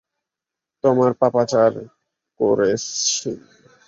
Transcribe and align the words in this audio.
তোরা 0.83 1.13
পাপাচার 1.21 1.71
করেছিস! 2.39 2.85